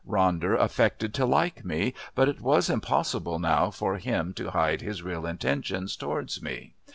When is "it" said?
2.27-2.41